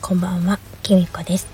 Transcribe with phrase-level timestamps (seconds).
[0.00, 1.48] こんばんは、きみこです。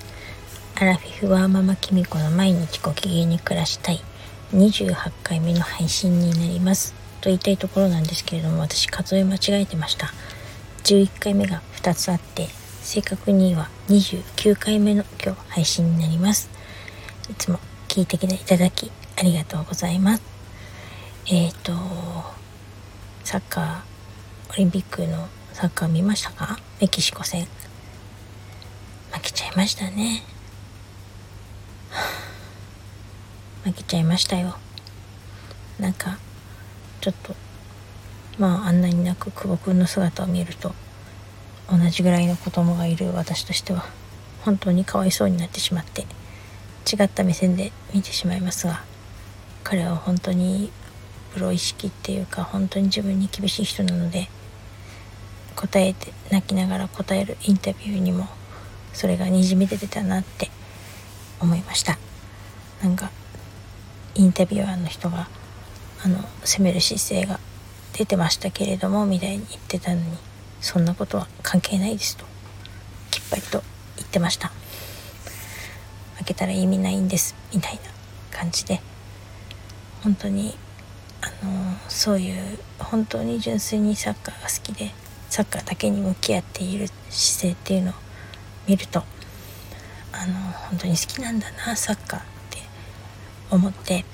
[0.74, 4.02] アラフィフはママきみこの毎日ご機嫌に暮らしたい
[4.52, 6.92] 28回目の配信になります。
[7.20, 10.12] と言いたいところなんですけれども、私数え間違えてました。
[10.84, 12.48] 11回目が2つあって、
[12.82, 16.50] 正確には29回目の今日配信になります。
[17.30, 20.22] いつも聞いていただきありがとうございます。
[21.26, 21.72] えっ、ー、と、
[23.24, 26.58] サッカー、オリンピックのサッカー見ましたか？
[26.80, 27.46] メキシコ戦。
[29.12, 30.22] 負けちゃいましたね。
[33.64, 34.56] 負けちゃいましたよ。
[35.78, 36.18] なんか、
[37.00, 37.34] ちょっと、
[38.38, 40.74] まああんなになく久保君の姿を見ると、
[41.70, 43.84] 同じぐらいの子供がいる私としては、
[44.44, 46.02] 本当にかわいそうになってしまって、
[46.90, 48.82] 違った目線で見てしまいますが、
[49.62, 50.72] 彼は本当に
[51.32, 54.28] プロ意識っていうか本当に自分に厳しい人なので
[55.56, 58.28] 答えて泣きながら答えるインタビューにも
[58.92, 60.50] それがにじみ出てたなって
[61.40, 61.98] 思いました。
[62.82, 63.10] なんか
[64.14, 65.28] インタビュアーの人が
[66.04, 67.38] あの責める姿勢が
[67.92, 70.06] 出てましたけれどもみたいに言ってたのに
[70.60, 72.24] そんなことは関係ないですと
[73.10, 73.62] きっぱりと
[73.96, 74.52] 言ってました。
[76.16, 77.80] 負けたら意味ないんですみたいな
[78.36, 78.80] 感じで。
[80.02, 80.56] 本当に
[81.20, 84.90] あのそういう本当に純粋にサッカーが好きで
[85.30, 87.94] サッカーだけに向き合っている姿勢っていうのを
[88.66, 89.02] 見ると
[90.12, 90.34] あの
[90.68, 92.58] 本当に好きなんだなサッカーって
[93.50, 94.04] 思って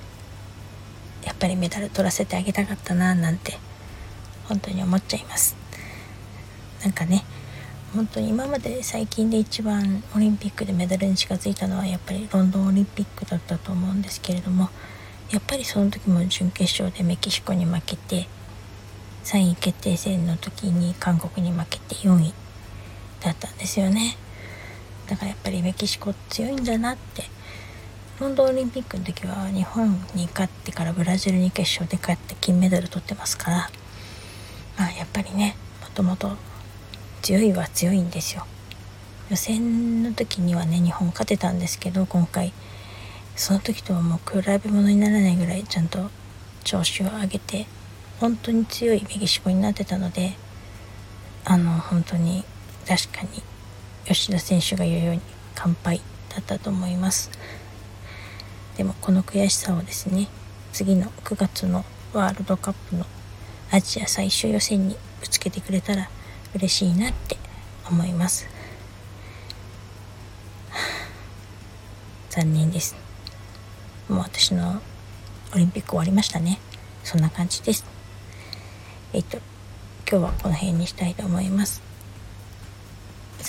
[1.25, 3.59] やっぱりメダル取らせてあげたかったななんて
[4.49, 5.57] 本当に思っちゃいます。
[6.83, 7.25] なんかね
[7.95, 14.69] 本当に今まで最近で一番オリンピックでメダルに近づいたのはやっぱりロンドンオリンピックだったと思うんですけれども
[15.31, 18.29] やっぱりその時も準決勝でメキシコに負けて
[19.25, 22.33] 3位決定戦の時に韓国に負けて4位
[23.21, 24.17] だったんですよね。
[25.09, 27.25] だからやっぱりメキシコ強いんだなって。
[28.21, 33.71] ロンドンオリンピックの時は日本に勝ってからブラジルに決勝で勝って金メダル取ってますから。
[34.77, 36.37] まあやっぱりねもともと
[37.23, 38.45] 強いは強いんですよ。
[39.31, 42.53] 予選の時にはね日本勝てたんですけど今回
[43.37, 46.11] その時とはもう比べ物にならないぐらいちゃんと
[46.65, 47.67] 調子を上げて
[48.19, 50.35] 本当に強いメキシコになってたので
[51.45, 52.45] あの本当に
[52.87, 53.43] 確かに
[54.05, 55.21] 吉田選手が言うように
[55.55, 56.01] 完敗
[56.31, 57.31] だったと思います。
[58.77, 60.29] でもこの悔しさをですね
[60.73, 63.05] 次の9月のワールドカップの
[63.71, 66.09] アジア最終予選にぶつけてくれたら
[66.55, 67.37] 嬉しいなって
[67.91, 68.47] 思います。
[72.31, 72.95] 残念です。
[74.09, 74.81] もう私の
[75.55, 76.61] オリンピック終わりましたね。
[77.03, 77.85] そんな感じです。
[79.13, 79.39] えっと
[80.11, 81.88] 今日はこの辺にしたいと思います。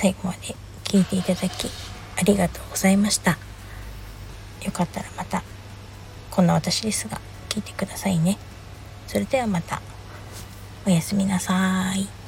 [0.01, 0.55] 最後まで
[0.85, 1.69] 聞いていただき
[2.17, 3.37] ありがとうございました。
[4.63, 5.43] よかったらまた
[6.31, 8.37] こんな私ですが聞いてくださいね。
[9.07, 9.81] それではまた。
[10.87, 12.18] おやすみなさい。